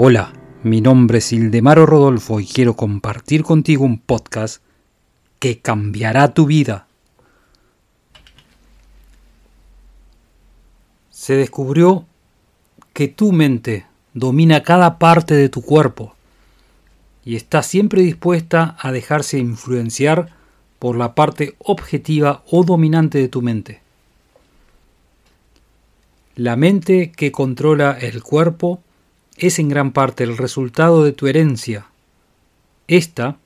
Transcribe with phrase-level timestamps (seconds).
[0.00, 0.32] Hola,
[0.62, 4.62] mi nombre es Ildemaro Rodolfo y quiero compartir contigo un podcast
[5.40, 6.86] que cambiará tu vida.
[11.10, 12.06] Se descubrió
[12.92, 16.14] que tu mente domina cada parte de tu cuerpo
[17.24, 20.28] y está siempre dispuesta a dejarse influenciar
[20.78, 23.80] por la parte objetiva o dominante de tu mente.
[26.36, 28.80] La mente que controla el cuerpo
[29.38, 31.86] es en gran parte el resultado de tu herencia.
[32.86, 33.38] Esta,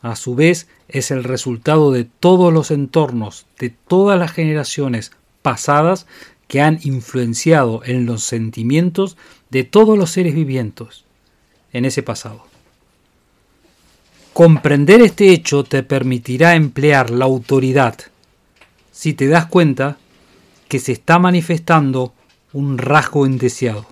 [0.00, 5.12] a su vez, es el resultado de todos los entornos, de todas las generaciones
[5.42, 6.06] pasadas
[6.48, 9.16] que han influenciado en los sentimientos
[9.50, 11.04] de todos los seres vivientes
[11.72, 12.44] en ese pasado.
[14.32, 17.96] Comprender este hecho te permitirá emplear la autoridad
[18.90, 19.98] si te das cuenta
[20.68, 22.14] que se está manifestando
[22.52, 23.91] un rasgo indeseado.